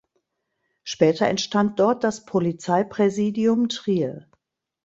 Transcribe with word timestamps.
Später 0.81 1.27
entstand 1.27 1.79
dort 1.79 2.03
das 2.03 2.25
Polizeipräsidium 2.25 3.69
Trier. 3.69 4.25